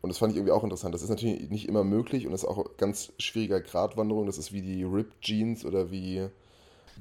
[0.01, 0.93] Und das fand ich irgendwie auch interessant.
[0.93, 4.27] Das ist natürlich nicht immer möglich und ist auch ganz schwieriger Gratwanderung.
[4.27, 6.27] Das ist wie die Ripped Jeans oder wie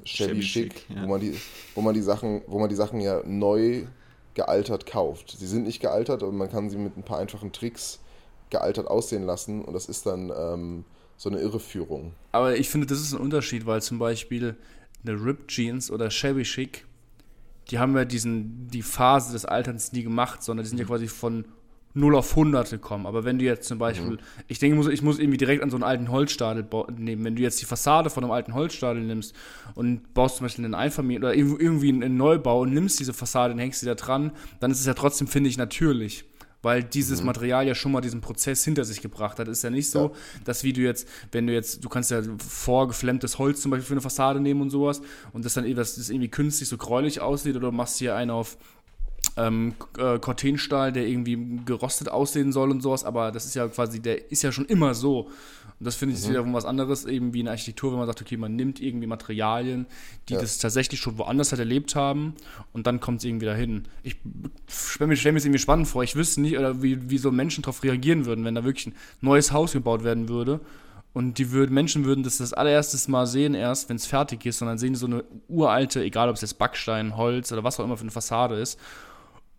[0.05, 1.03] Shabby, Chic, Chic ja.
[1.03, 1.37] wo, man die,
[1.75, 3.85] wo, man die Sachen, wo man die Sachen ja neu
[4.35, 5.31] gealtert kauft.
[5.31, 8.01] Sie sind nicht gealtert, aber man kann sie mit ein paar einfachen Tricks
[8.51, 10.85] gealtert aussehen lassen und das ist dann ähm,
[11.17, 12.15] so eine Irreführung.
[12.33, 14.57] Aber ich finde, das ist ein Unterschied, weil zum Beispiel
[15.05, 16.87] eine Ripped Jeans oder Shabby Chic,
[17.71, 20.89] die haben ja diesen, die Phase des Alterns nie gemacht, sondern die sind ja mhm.
[20.89, 21.45] quasi von
[21.95, 23.07] 0 auf Hunderte kommen.
[23.07, 24.19] Aber wenn du jetzt zum Beispiel, mhm.
[24.49, 27.25] ich denke, ich muss, ich muss irgendwie direkt an so einen alten Holzstadel nehmen.
[27.25, 29.35] Wenn du jetzt die Fassade von einem alten Holzstadel nimmst
[29.75, 33.59] und baust zum Beispiel einen Einfamilien- oder irgendwie einen Neubau und nimmst diese Fassade und
[33.59, 36.25] hängst sie da dran, dann ist es ja trotzdem, finde ich, natürlich
[36.63, 37.27] weil dieses mhm.
[37.27, 39.49] Material ja schon mal diesen Prozess hinter sich gebracht hat.
[39.49, 40.11] Ist ja nicht so, ja.
[40.45, 43.95] dass wie du jetzt, wenn du jetzt, du kannst ja vorgeflammtes Holz zum Beispiel für
[43.95, 45.03] eine Fassade nehmen und sowas
[45.33, 48.57] und das dann das irgendwie künstlich so gräulich aussieht oder du machst hier einen auf
[49.37, 54.01] ähm, äh, Cortenstahl, der irgendwie gerostet aussehen soll und sowas, aber das ist ja quasi,
[54.01, 55.31] der ist ja schon immer so.
[55.79, 56.31] Und das finde ich mhm.
[56.31, 59.87] wiederum was anderes, eben wie in Architektur, wenn man sagt, okay, man nimmt irgendwie Materialien,
[60.29, 60.41] die ja.
[60.41, 62.35] das tatsächlich schon woanders halt erlebt haben
[62.73, 63.85] und dann kommt es irgendwie dahin.
[64.03, 64.17] Ich
[64.69, 66.05] stelle mir, stell mir das irgendwie spannend vor.
[66.05, 68.95] Ich wüsste nicht, oder wie, wie so Menschen darauf reagieren würden, wenn da wirklich ein
[69.21, 70.61] neues Haus gebaut werden würde.
[71.15, 74.63] Und die würden, Menschen würden das das allererstes Mal sehen, erst wenn es fertig ist,
[74.63, 77.99] dann sehen so eine uralte, egal ob es jetzt Backstein, Holz oder was auch immer
[77.99, 78.79] für eine Fassade ist,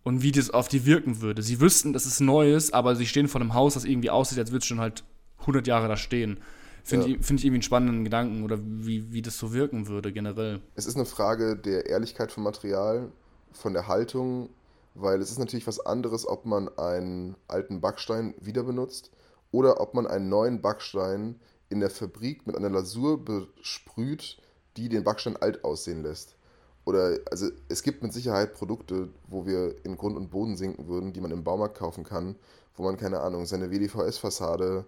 [0.04, 1.42] und wie das auf die wirken würde.
[1.42, 4.38] Sie wüssten, dass es neu ist, aber sie stehen vor einem Haus, das irgendwie aussieht,
[4.38, 5.02] als würde es schon halt
[5.40, 6.38] 100 Jahre da stehen.
[6.84, 7.16] Finde ja.
[7.16, 10.60] ich, find ich irgendwie einen spannenden Gedanken oder wie, wie das so wirken würde generell.
[10.74, 13.10] Es ist eine Frage der Ehrlichkeit vom Material,
[13.52, 14.50] von der Haltung,
[14.94, 19.10] weil es ist natürlich was anderes, ob man einen alten Backstein wieder benutzt
[19.50, 21.40] oder ob man einen neuen Backstein
[21.70, 24.36] in der Fabrik mit einer Lasur besprüht,
[24.76, 26.36] die den Backstein alt aussehen lässt.
[26.84, 31.12] Oder, also es gibt mit Sicherheit Produkte, wo wir in Grund und Boden sinken würden,
[31.12, 32.36] die man im Baumarkt kaufen kann,
[32.76, 34.84] wo man, keine Ahnung, seine WDVS-Fassade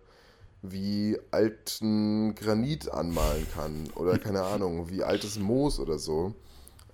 [0.63, 6.35] wie alten Granit anmalen kann oder keine Ahnung, wie altes Moos oder so.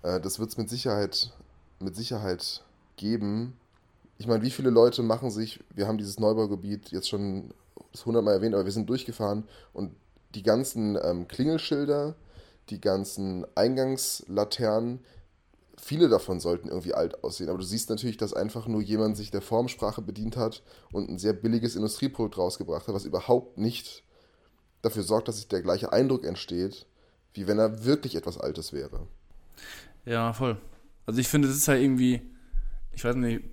[0.02, 1.32] Äh, das wird es mit Sicherheit,
[1.80, 2.62] mit Sicherheit
[2.96, 3.56] geben.
[4.18, 7.52] Ich meine, wie viele Leute machen sich, wir haben dieses Neubaugebiet jetzt schon
[8.04, 9.92] hundertmal erwähnt, aber wir sind durchgefahren und
[10.34, 12.14] die ganzen ähm, Klingelschilder,
[12.72, 15.00] die ganzen Eingangslaternen,
[15.80, 17.48] viele davon sollten irgendwie alt aussehen.
[17.48, 21.18] Aber du siehst natürlich, dass einfach nur jemand sich der Formsprache bedient hat und ein
[21.18, 24.02] sehr billiges Industrieprodukt rausgebracht hat, was überhaupt nicht
[24.80, 26.86] dafür sorgt, dass sich der gleiche Eindruck entsteht,
[27.34, 29.06] wie wenn er wirklich etwas Altes wäre.
[30.04, 30.56] Ja, voll.
[31.06, 32.22] Also ich finde, es ist ja irgendwie,
[32.92, 33.44] ich weiß nicht,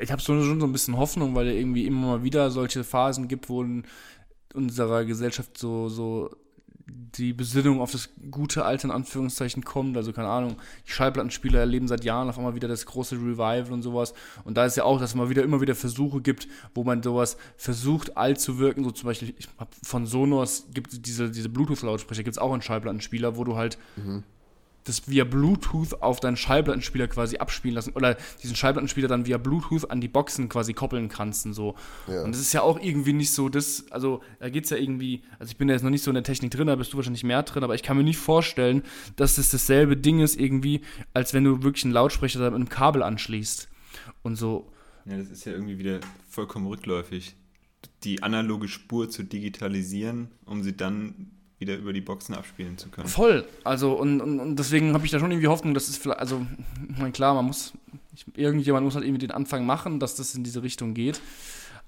[0.00, 3.28] ich habe schon so ein bisschen Hoffnung, weil es irgendwie immer mal wieder solche Phasen
[3.28, 3.84] gibt, wo in
[4.54, 6.30] unserer Gesellschaft so, so
[6.88, 9.96] die Besinnung auf das gute Alte in Anführungszeichen kommt.
[9.96, 13.82] Also keine Ahnung, die Schallplattenspieler erleben seit Jahren auf einmal wieder das große Revival und
[13.82, 14.14] sowas.
[14.44, 17.36] Und da ist ja auch, dass es wieder immer wieder Versuche gibt, wo man sowas
[17.56, 18.84] versucht, alt zu wirken.
[18.84, 19.34] So zum Beispiel,
[19.82, 23.78] von Sonos gibt es diese, diese Bluetooth-Lautsprecher, gibt es auch einen Schallplattenspieler, wo du halt
[23.96, 24.24] mhm
[24.88, 29.90] das via Bluetooth auf deinen Schallplattenspieler quasi abspielen lassen oder diesen Schallplattenspieler dann via Bluetooth
[29.90, 31.74] an die Boxen quasi koppeln kannst und so.
[32.06, 32.22] Ja.
[32.22, 35.22] Und das ist ja auch irgendwie nicht so, das, also da geht es ja irgendwie,
[35.38, 36.96] also ich bin ja jetzt noch nicht so in der Technik drin, da bist du
[36.96, 38.82] wahrscheinlich mehr drin, aber ich kann mir nicht vorstellen,
[39.16, 40.80] dass es dasselbe Ding ist irgendwie,
[41.14, 43.68] als wenn du wirklich einen Lautsprecher mit einem Kabel anschließt
[44.22, 44.70] und so.
[45.04, 47.34] Ja, das ist ja irgendwie wieder vollkommen rückläufig.
[48.04, 53.08] Die analoge Spur zu digitalisieren, um sie dann wieder über die Boxen abspielen zu können.
[53.08, 53.46] Voll.
[53.64, 56.46] Also, und, und, und deswegen habe ich da schon irgendwie Hoffnung, dass es vielleicht, also,
[56.88, 57.72] ich meine, klar, man muss,
[58.14, 61.20] ich, irgendjemand muss halt irgendwie den Anfang machen, dass das in diese Richtung geht.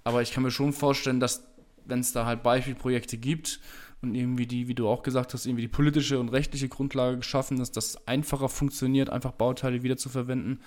[0.02, 1.44] Aber ich kann mir schon vorstellen, dass,
[1.84, 3.60] wenn es da halt Beispielprojekte gibt
[4.02, 7.60] und irgendwie die, wie du auch gesagt hast, irgendwie die politische und rechtliche Grundlage geschaffen
[7.60, 10.60] ist, dass es einfacher funktioniert, einfach Bauteile wiederzuverwenden,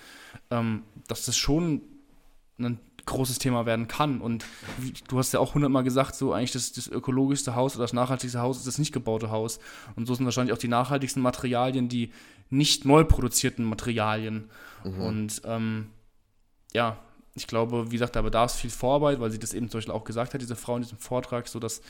[0.50, 1.82] ähm, dass das schon
[2.58, 4.20] ein großes Thema werden kann.
[4.20, 4.44] Und
[5.08, 8.40] du hast ja auch hundertmal gesagt, so eigentlich das, das ökologischste Haus oder das nachhaltigste
[8.40, 9.58] Haus ist das nicht gebaute Haus.
[9.96, 12.12] Und so sind wahrscheinlich auch die nachhaltigsten Materialien die
[12.50, 14.50] nicht neu produzierten Materialien.
[14.84, 15.00] Mhm.
[15.00, 15.86] Und ähm,
[16.72, 16.98] ja,
[17.34, 19.94] ich glaube, wie gesagt, da bedarf es viel Vorarbeit, weil sie das eben zum Beispiel
[19.94, 21.80] auch gesagt hat, diese Frau in diesem Vortrag, so dass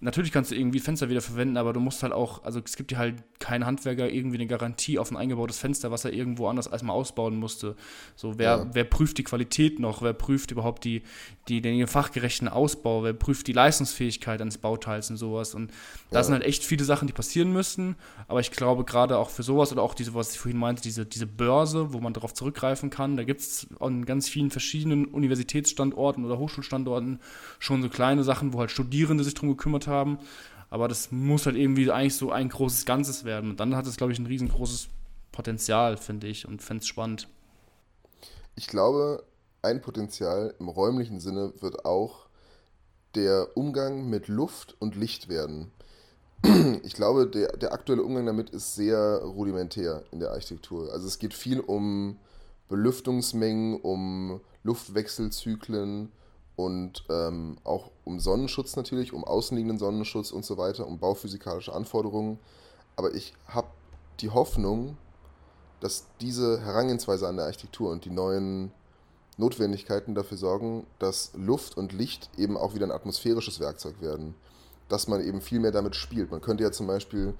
[0.00, 2.90] natürlich kannst du irgendwie Fenster wieder verwenden, aber du musst halt auch, also es gibt
[2.90, 6.68] dir halt kein Handwerker irgendwie eine Garantie auf ein eingebautes Fenster, was er irgendwo anders
[6.68, 7.74] erstmal ausbauen musste.
[8.14, 8.66] So, wer, ja.
[8.72, 10.02] wer prüft die Qualität noch?
[10.02, 11.02] Wer prüft überhaupt die,
[11.48, 13.02] die, den fachgerechten Ausbau?
[13.02, 15.54] Wer prüft die Leistungsfähigkeit eines Bauteils und sowas?
[15.54, 15.72] Und
[16.10, 16.24] da ja.
[16.24, 17.96] sind halt echt viele Sachen, die passieren müssten.
[18.28, 21.06] Aber ich glaube, gerade auch für sowas oder auch diese, was ich vorhin meinte, diese,
[21.06, 26.24] diese Börse, wo man darauf zurückgreifen kann, da gibt es an ganz vielen verschiedenen Universitätsstandorten
[26.24, 27.18] oder Hochschulstandorten
[27.58, 30.18] schon so kleine Sachen, wo halt Studierende sich drum gekümmert haben.
[30.70, 33.50] Aber das muss halt irgendwie eigentlich so ein großes Ganzes werden.
[33.50, 34.88] Und dann hat es, glaube ich, ein riesengroßes
[35.32, 37.28] Potenzial, finde ich, und fände es spannend.
[38.54, 39.24] Ich glaube,
[39.62, 42.26] ein Potenzial im räumlichen Sinne wird auch
[43.14, 45.72] der Umgang mit Luft und Licht werden.
[46.84, 50.92] Ich glaube, der, der aktuelle Umgang damit ist sehr rudimentär in der Architektur.
[50.92, 52.16] Also es geht viel um
[52.68, 56.12] Belüftungsmengen, um Luftwechselzyklen
[56.58, 62.40] und ähm, auch um Sonnenschutz natürlich, um außenliegenden Sonnenschutz und so weiter, um bauphysikalische Anforderungen.
[62.96, 63.68] Aber ich habe
[64.18, 64.96] die Hoffnung,
[65.78, 68.72] dass diese Herangehensweise an der Architektur und die neuen
[69.36, 74.34] Notwendigkeiten dafür sorgen, dass Luft und Licht eben auch wieder ein atmosphärisches Werkzeug werden.
[74.88, 76.32] Dass man eben viel mehr damit spielt.
[76.32, 77.34] Man könnte ja zum Beispiel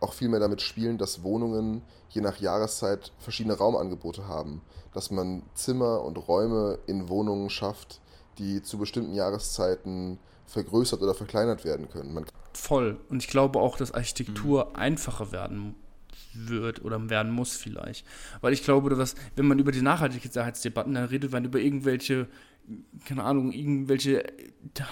[0.00, 4.62] auch viel mehr damit spielen, dass Wohnungen je nach Jahreszeit verschiedene Raumangebote haben.
[4.94, 8.00] Dass man Zimmer und Räume in Wohnungen schafft,
[8.38, 12.14] die zu bestimmten Jahreszeiten vergrößert oder verkleinert werden können.
[12.14, 12.98] Man Voll.
[13.10, 14.76] Und ich glaube auch, dass Architektur mhm.
[14.76, 15.74] einfacher werden
[16.34, 18.06] wird oder werden muss vielleicht.
[18.40, 22.28] Weil ich glaube, dass wenn man über die Nachhaltigkeitsdebatten, dann redet man über irgendwelche
[23.04, 24.24] keine Ahnung, irgendwelche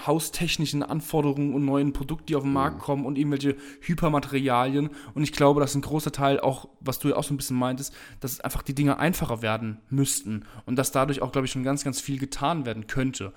[0.07, 2.83] haustechnischen Anforderungen und neuen Produkte, die auf den Markt mhm.
[2.83, 4.91] kommen und irgendwelche Hypermaterialien.
[5.15, 7.57] Und ich glaube, dass ein großer Teil auch, was du ja auch so ein bisschen
[7.57, 11.65] meintest, dass einfach die Dinge einfacher werden müssten und dass dadurch auch, glaube ich, schon
[11.65, 13.33] ganz, ganz viel getan werden könnte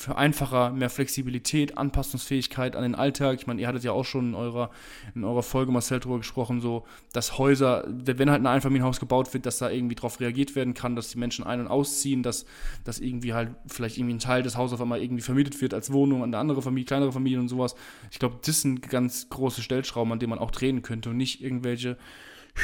[0.00, 3.38] für einfacher, mehr Flexibilität, Anpassungsfähigkeit an den Alltag.
[3.40, 4.70] Ich meine, ihr hattet ja auch schon in eurer,
[5.14, 9.46] in eurer Folge, Marcel, darüber gesprochen, so, dass Häuser, wenn halt ein Einfamilienhaus gebaut wird,
[9.46, 12.46] dass da irgendwie drauf reagiert werden kann, dass die Menschen ein- und ausziehen, dass,
[12.84, 15.92] dass irgendwie halt vielleicht irgendwie ein Teil des Hauses auf einmal irgendwie vermietet wird als
[15.92, 17.74] Wohnung an eine andere Familie, kleinere Familien und sowas.
[18.10, 21.42] Ich glaube, das sind ganz große Stellschrauben, an denen man auch drehen könnte und nicht
[21.42, 21.96] irgendwelche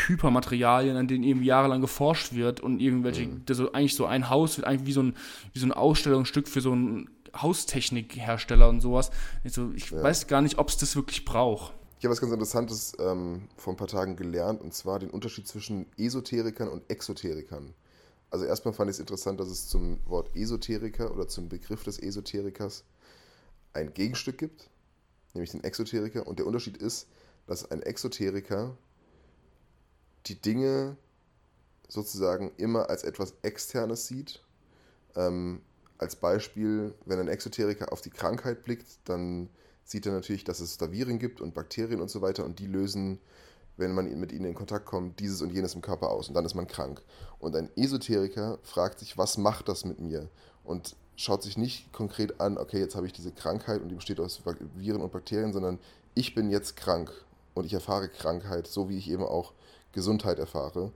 [0.07, 3.43] Hypermaterialien, an denen irgendwie jahrelang geforscht wird und irgendwelche, mhm.
[3.49, 5.15] so, eigentlich so ein Haus wird eigentlich wie so ein,
[5.53, 9.11] wie so ein Ausstellungsstück für so ein Haustechnikhersteller und sowas.
[9.45, 10.03] Also ich ja.
[10.03, 11.73] weiß gar nicht, ob es das wirklich braucht.
[11.99, 15.49] Ich habe was ganz Interessantes ähm, vor ein paar Tagen gelernt, und zwar den Unterschied
[15.49, 17.75] zwischen Esoterikern und Exoterikern.
[18.31, 21.99] Also erstmal fand ich es interessant, dass es zum Wort Esoteriker oder zum Begriff des
[21.99, 22.85] Esoterikers
[23.73, 24.69] ein Gegenstück gibt,
[25.33, 26.27] nämlich den Exoteriker.
[26.27, 27.09] Und der Unterschied ist,
[27.47, 28.77] dass ein Exoteriker
[30.27, 30.97] die Dinge
[31.89, 34.43] sozusagen immer als etwas Externes sieht,
[35.17, 35.63] ähm,
[35.99, 39.49] als Beispiel, wenn ein Exoteriker auf die Krankheit blickt, dann
[39.85, 42.67] sieht er natürlich, dass es da Viren gibt und Bakterien und so weiter und die
[42.67, 43.21] lösen,
[43.77, 46.45] wenn man mit ihnen in Kontakt kommt, dieses und jenes im Körper aus und dann
[46.45, 47.03] ist man krank.
[47.39, 50.29] Und ein Esoteriker fragt sich, was macht das mit mir?
[50.63, 54.21] Und schaut sich nicht konkret an, okay, jetzt habe ich diese Krankheit und die besteht
[54.21, 54.43] aus
[54.75, 55.79] Viren und Bakterien, sondern
[56.15, 57.13] ich bin jetzt krank
[57.55, 59.53] und ich erfahre Krankheit, so wie ich eben auch
[59.93, 60.93] Gesundheit erfahre.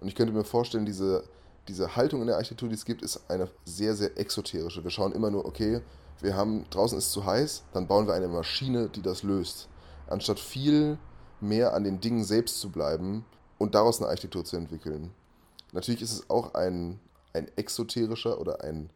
[0.00, 1.24] Und ich könnte mir vorstellen, diese
[1.70, 4.82] diese Haltung in der Architektur, die es gibt, ist eine sehr, sehr exoterische.
[4.82, 5.80] Wir schauen immer nur, okay,
[6.20, 9.68] wir haben, draußen ist zu heiß, dann bauen wir eine Maschine, die das löst.
[10.08, 10.98] Anstatt viel
[11.40, 13.24] mehr an den Dingen selbst zu bleiben
[13.58, 15.12] und daraus eine Architektur zu entwickeln.
[15.72, 16.98] Natürlich ist es auch ein,
[17.32, 18.90] ein exoterischer oder ein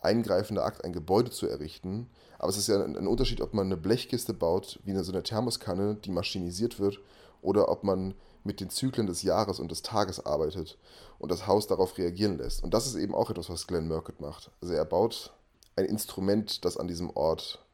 [0.00, 2.08] eingreifender Akt, ein Gebäude zu errichten.
[2.38, 5.22] Aber es ist ja ein Unterschied, ob man eine Blechkiste baut, wie eine, so eine
[5.22, 7.00] Thermoskanne, die maschinisiert wird,
[7.42, 10.78] oder ob man mit den Zyklen des Jahres und des Tages arbeitet
[11.18, 12.62] und das Haus darauf reagieren lässt.
[12.62, 14.50] Und das ist eben auch etwas, was Glenn Murcutt macht.
[14.60, 15.32] Also er baut
[15.76, 17.64] ein Instrument, das an diesem Ort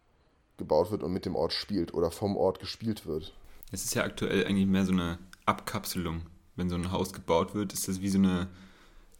[0.57, 3.33] gebaut wird und mit dem Ort spielt oder vom Ort gespielt wird.
[3.73, 6.23] Es ist ja aktuell eigentlich mehr so eine Abkapselung.
[6.57, 8.49] Wenn so ein Haus gebaut wird, ist das wie so eine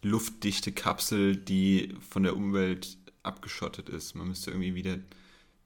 [0.01, 4.15] luftdichte Kapsel, die von der Umwelt abgeschottet ist.
[4.15, 4.97] Man müsste irgendwie wieder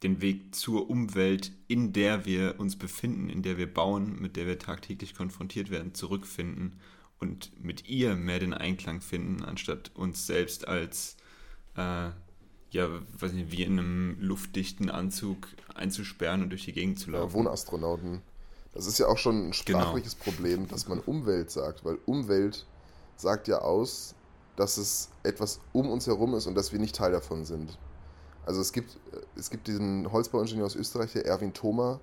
[0.03, 4.47] den Weg zur Umwelt, in der wir uns befinden, in der wir bauen, mit der
[4.47, 6.79] wir tagtäglich konfrontiert werden, zurückfinden
[7.19, 11.17] und mit ihr mehr den Einklang finden, anstatt uns selbst als,
[11.77, 12.09] äh,
[12.71, 17.29] ja, weiß nicht, wie in einem luftdichten Anzug einzusperren und durch die Gegend zu laufen.
[17.29, 18.21] Ja, Wohnastronauten.
[18.73, 19.81] Das ist ja auch schon ein genau.
[19.81, 20.23] sprachliches genau.
[20.23, 22.65] Problem, dass man Umwelt sagt, weil Umwelt
[23.17, 24.15] sagt ja aus,
[24.55, 27.77] dass es etwas um uns herum ist und dass wir nicht Teil davon sind.
[28.45, 28.97] Also es gibt,
[29.35, 31.99] es gibt diesen Holzbauingenieur aus Österreich, der Erwin Thoma.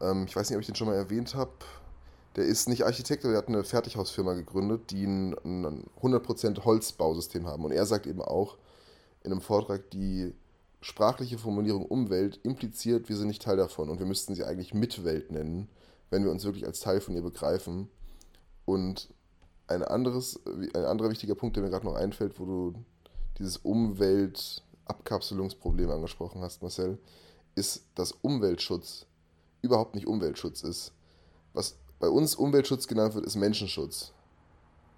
[0.00, 1.52] Ähm, ich weiß nicht, ob ich den schon mal erwähnt habe.
[2.36, 7.64] Der ist nicht Architekt, der hat eine Fertighausfirma gegründet, die ein, ein 100% Holzbausystem haben.
[7.64, 8.56] Und er sagt eben auch
[9.24, 10.34] in einem Vortrag, die
[10.80, 15.32] sprachliche Formulierung Umwelt impliziert, wir sind nicht Teil davon und wir müssten sie eigentlich Mitwelt
[15.32, 15.68] nennen,
[16.10, 17.88] wenn wir uns wirklich als Teil von ihr begreifen.
[18.64, 19.12] Und
[19.66, 22.74] ein, anderes, ein anderer wichtiger Punkt, der mir gerade noch einfällt, wo du
[23.38, 26.98] dieses Umwelt Abkapselungsproblem angesprochen hast, Marcel,
[27.54, 29.06] ist, dass Umweltschutz
[29.62, 30.92] überhaupt nicht Umweltschutz ist.
[31.52, 34.12] Was bei uns Umweltschutz genannt wird, ist Menschenschutz.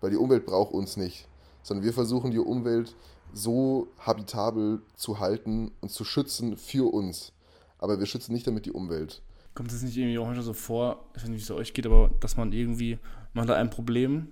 [0.00, 1.28] Weil die Umwelt braucht uns nicht,
[1.62, 2.94] sondern wir versuchen die Umwelt
[3.32, 7.32] so habitabel zu halten und zu schützen für uns.
[7.78, 9.22] Aber wir schützen nicht damit die Umwelt.
[9.54, 11.86] Kommt es nicht irgendwie auch manchmal so vor, ich weiß nicht, wie es euch geht,
[11.86, 12.98] aber dass man irgendwie,
[13.32, 14.28] man hat ein Problem,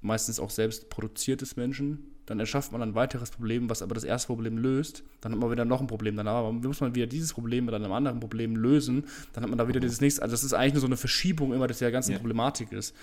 [0.00, 4.26] meistens auch selbst produziertes Menschen, dann erschafft man ein weiteres Problem, was aber das erste
[4.26, 5.02] Problem löst.
[5.22, 6.14] Dann hat man wieder noch ein Problem.
[6.14, 9.04] Danach muss man wieder dieses Problem mit einem anderen Problem lösen.
[9.32, 10.20] Dann hat man da wieder dieses nächste.
[10.20, 12.18] Also das ist eigentlich nur so eine Verschiebung immer, dass der ganzen ja.
[12.18, 12.94] Problematik ist.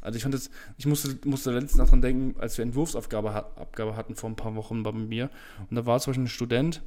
[0.00, 4.16] Also ich fand das, ich musste, musste letztens daran denken, als wir Entwurfsabgabe Abgabe hatten
[4.16, 5.30] vor ein paar Wochen bei mir.
[5.70, 6.82] Und da war zum Beispiel ein Student,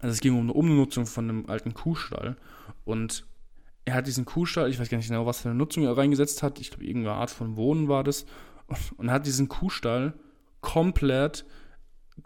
[0.00, 2.38] also es ging um eine Umnutzung von einem alten Kuhstall.
[2.86, 3.26] Und
[3.84, 6.42] er hat diesen Kuhstall, ich weiß gar nicht genau, was für eine Nutzung er reingesetzt
[6.42, 6.60] hat.
[6.60, 8.24] Ich glaube, irgendeine Art von Wohnen war das.
[8.68, 10.14] Und, und er hat diesen Kuhstall
[10.60, 11.44] komplett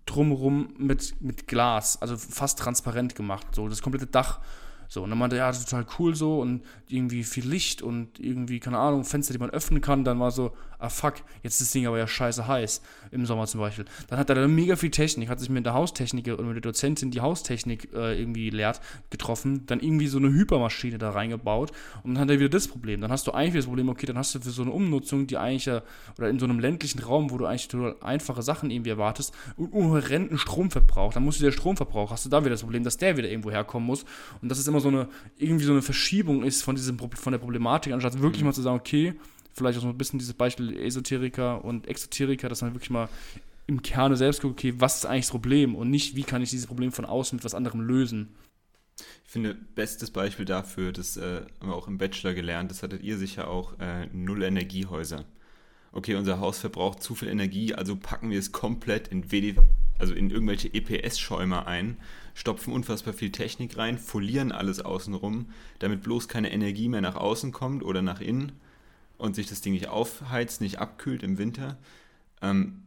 [0.06, 4.40] drumherum mit, mit Glas, also fast transparent gemacht, so das komplette Dach
[4.88, 7.82] so, und dann meinte er, ja, das ist total cool so und irgendwie viel Licht
[7.82, 10.04] und irgendwie, keine Ahnung, Fenster, die man öffnen kann.
[10.04, 13.46] Dann war so, ah fuck, jetzt ist das Ding aber ja scheiße heiß, im Sommer
[13.46, 13.86] zum Beispiel.
[14.08, 16.62] Dann hat er da mega viel Technik, hat sich mit der Haustechnik und mit der
[16.62, 22.14] Dozentin, die Haustechnik äh, irgendwie lehrt, getroffen, dann irgendwie so eine Hypermaschine da reingebaut und
[22.14, 23.00] dann hat er wieder das Problem.
[23.00, 25.38] Dann hast du eigentlich das Problem, okay, dann hast du für so eine Umnutzung, die
[25.38, 25.68] eigentlich,
[26.18, 29.68] oder in so einem ländlichen Raum, wo du eigentlich total einfache Sachen irgendwie erwartest, einen
[29.68, 31.14] unhorrenden Stromverbrauch.
[31.14, 33.50] Dann musst du der Stromverbrauch, hast du da wieder das Problem, dass der wieder irgendwo
[33.50, 34.04] herkommen muss
[34.42, 35.08] und das ist immer so eine,
[35.38, 38.48] irgendwie so eine Verschiebung ist von, diesem, von der Problematik, anstatt wirklich mhm.
[38.48, 39.14] mal zu sagen, okay,
[39.52, 43.08] vielleicht auch so ein bisschen dieses Beispiel Esoteriker und Exoteriker, dass man wirklich mal
[43.66, 46.50] im Kerne selbst guckt, okay, was ist eigentlich das Problem und nicht, wie kann ich
[46.50, 48.34] dieses Problem von außen mit was anderem lösen.
[49.24, 53.02] Ich finde, bestes Beispiel dafür, das äh, haben wir auch im Bachelor gelernt, das hattet
[53.02, 55.24] ihr sicher auch, äh, Null-Energiehäuser.
[55.92, 59.56] Okay, unser Haus verbraucht zu viel Energie, also packen wir es komplett in WD,
[59.98, 61.96] also in irgendwelche EPS-Schäume ein
[62.34, 67.52] stopfen unfassbar viel Technik rein, folieren alles außenrum, damit bloß keine Energie mehr nach außen
[67.52, 68.52] kommt oder nach innen
[69.16, 71.78] und sich das Ding nicht aufheizt, nicht abkühlt im Winter.
[72.42, 72.82] Ähm,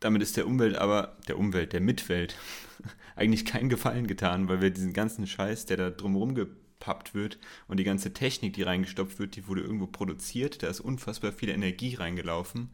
[0.00, 2.36] damit ist der Umwelt aber, der Umwelt, der Mitwelt,
[3.16, 7.78] eigentlich keinen Gefallen getan, weil wir diesen ganzen Scheiß, der da drumherum gepappt wird und
[7.78, 11.94] die ganze Technik, die reingestopft wird, die wurde irgendwo produziert, da ist unfassbar viel Energie
[11.94, 12.70] reingelaufen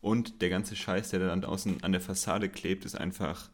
[0.00, 3.50] und der ganze Scheiß, der da dann außen an der Fassade klebt, ist einfach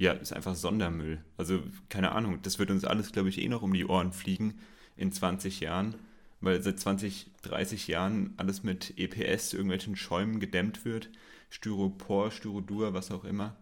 [0.00, 1.22] ja, ist einfach Sondermüll.
[1.36, 4.58] Also, keine Ahnung, das wird uns alles, glaube ich, eh noch um die Ohren fliegen
[4.96, 5.94] in 20 Jahren,
[6.40, 11.10] weil seit 20, 30 Jahren alles mit EPS, irgendwelchen Schäumen gedämmt wird.
[11.50, 13.58] Styropor, Styrodur, was auch immer.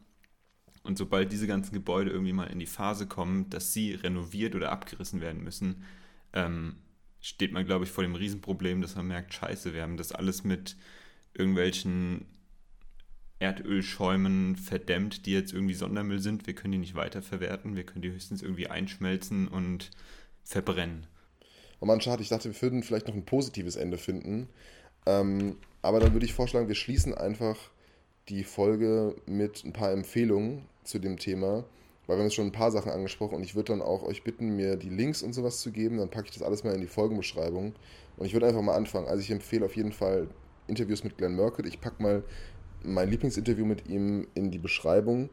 [0.85, 4.71] Und sobald diese ganzen Gebäude irgendwie mal in die Phase kommen, dass sie renoviert oder
[4.71, 5.83] abgerissen werden müssen,
[6.35, 6.77] ähm,
[7.21, 10.45] steht man, glaube ich, vor dem Riesenproblem, dass man merkt, scheiße, wir haben das alles
[10.45, 10.77] mit
[11.35, 12.27] irgendwelchen
[13.41, 16.47] Erdölschäumen verdämmt, die jetzt irgendwie Sondermüll sind.
[16.47, 17.77] Wir können die nicht weiterverwerten.
[17.77, 19.91] Wir können die höchstens irgendwie einschmelzen und
[20.43, 21.07] verbrennen.
[21.81, 24.49] Oh Mann, schade, ich dachte, wir würden vielleicht noch ein positives Ende finden.
[25.07, 27.57] Ähm, aber dann würde ich vorschlagen, wir schließen einfach
[28.29, 31.65] die Folge mit ein paar Empfehlungen zu dem Thema,
[32.07, 34.25] weil wir haben jetzt schon ein paar Sachen angesprochen und ich würde dann auch euch
[34.25, 35.99] bitten, mir die Links und sowas zu geben.
[35.99, 37.75] Dann packe ich das alles mal in die Folgenbeschreibung.
[38.17, 39.07] Und ich würde einfach mal anfangen.
[39.07, 40.29] Also ich empfehle auf jeden Fall
[40.67, 41.67] Interviews mit Glenn Murcutt.
[41.67, 42.25] Ich packe mal
[42.83, 45.31] mein Lieblingsinterview mit ihm in die Beschreibung.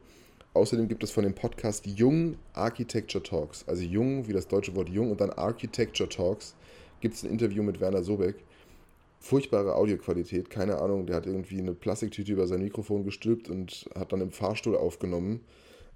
[0.53, 4.89] Außerdem gibt es von dem Podcast Jung Architecture Talks, also Jung wie das deutsche Wort
[4.89, 6.55] Jung und dann Architecture Talks,
[7.01, 8.35] gibt es ein Interview mit Werner Sobeck.
[9.19, 14.13] Furchtbare Audioqualität, keine Ahnung, der hat irgendwie eine Plastiktüte über sein Mikrofon gestülpt und hat
[14.13, 15.41] dann im Fahrstuhl aufgenommen.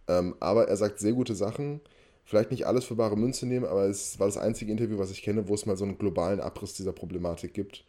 [0.07, 1.79] Ähm, aber er sagt sehr gute Sachen.
[2.25, 5.21] Vielleicht nicht alles für bare Münze nehmen, aber es war das einzige Interview, was ich
[5.21, 7.85] kenne, wo es mal so einen globalen Abriss dieser Problematik gibt.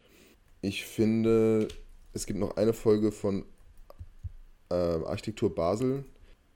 [0.63, 1.69] Ich finde,
[2.13, 3.45] es gibt noch eine Folge von
[4.71, 6.05] äh, Architektur Basel.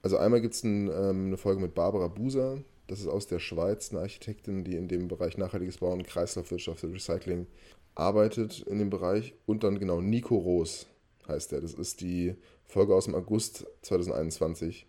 [0.03, 3.39] Also einmal gibt es ein, ähm, eine Folge mit Barbara Buser, das ist aus der
[3.39, 7.47] Schweiz, eine Architektin, die in dem Bereich nachhaltiges Bauen, Kreislaufwirtschaft Recycling
[7.95, 9.35] arbeitet in dem Bereich.
[9.47, 10.87] Und dann genau Nico Roos
[11.27, 11.63] heißt der.
[11.63, 12.35] Das ist die
[12.67, 14.87] Folge aus dem August 2021.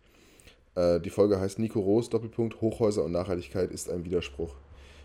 [0.75, 4.53] Äh, die Folge heißt Nico Roos, Doppelpunkt, Hochhäuser und Nachhaltigkeit ist ein Widerspruch.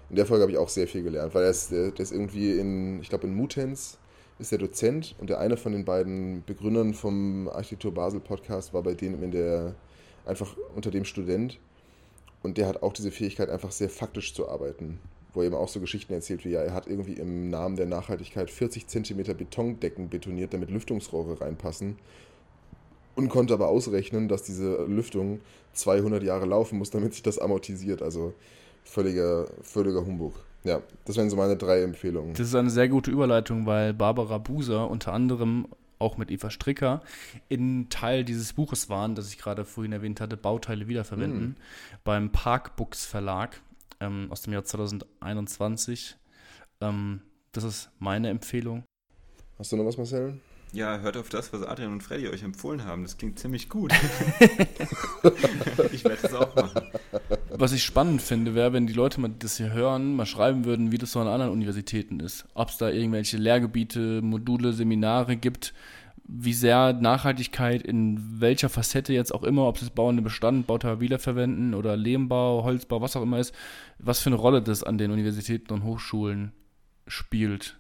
[0.09, 2.11] In der Folge habe ich auch sehr viel gelernt, weil er ist, der, der ist
[2.11, 4.00] irgendwie in, ich glaube in Mutens
[4.41, 8.83] ist der Dozent und der eine von den beiden Begründern vom Architektur Basel Podcast war
[8.83, 9.75] bei denen in der
[10.27, 11.59] einfach unter dem Student
[12.43, 14.99] und der hat auch diese Fähigkeit einfach sehr faktisch zu arbeiten,
[15.35, 17.87] wo er eben auch so Geschichten erzählt wie ja, er hat irgendwie im Namen der
[17.87, 21.97] Nachhaltigkeit 40 Zentimeter Betondecken betoniert, damit Lüftungsrohre reinpassen
[23.15, 25.41] und konnte aber ausrechnen, dass diese Lüftung
[25.75, 28.03] 200 Jahre laufen muss, damit sich das amortisiert.
[28.03, 28.33] Also
[28.85, 30.35] völliger, völliger Humbug.
[30.65, 32.35] Ja, das wären so meine drei Empfehlungen.
[32.35, 35.67] Das ist eine sehr gute Überleitung, weil Barbara Buser unter anderem
[35.99, 37.03] auch mit Eva Stricker
[37.49, 41.55] in Teil dieses Buches waren, das ich gerade vorhin erwähnt hatte, Bauteile wiederverwenden, mhm.
[42.05, 43.61] beim Parkbooks Verlag
[44.01, 46.17] ähm, aus dem Jahr 2021.
[46.81, 47.21] Ähm,
[47.53, 48.85] das ist meine Empfehlung.
[49.59, 50.41] Hast du noch was, Marcel?
[50.73, 53.03] Ja, hört auf das, was Adrian und Freddy euch empfohlen haben.
[53.03, 53.93] Das klingt ziemlich gut.
[55.93, 56.93] ich werde das auch machen.
[57.61, 60.93] Was ich spannend finde, wäre, wenn die Leute mal das hier hören, mal schreiben würden,
[60.93, 62.47] wie das so an anderen Universitäten ist.
[62.55, 65.75] Ob es da irgendwelche Lehrgebiete, Module, Seminare gibt,
[66.25, 71.75] wie sehr Nachhaltigkeit in welcher Facette jetzt auch immer, ob es bauende Bestand, Bauteil wiederverwenden
[71.75, 73.55] oder Lehmbau, Holzbau, was auch immer ist,
[73.99, 76.53] was für eine Rolle das an den Universitäten und Hochschulen
[77.07, 77.77] spielt.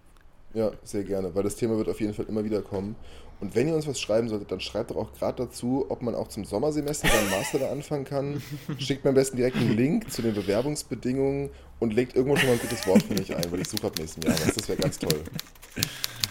[0.53, 2.97] Ja, sehr gerne, weil das Thema wird auf jeden Fall immer wieder kommen.
[3.41, 6.15] Und wenn ihr uns was schreiben solltet, dann schreibt doch auch gerade dazu, ob man
[6.15, 8.43] auch zum Sommersemester seinen Master da anfangen kann.
[8.79, 12.55] Schickt mir am besten direkt einen Link zu den Bewerbungsbedingungen und legt irgendwo schon mal
[12.55, 14.37] ein gutes Wort für mich ein, weil ich suche ab nächsten Jahr.
[14.55, 15.21] Das wäre ganz toll.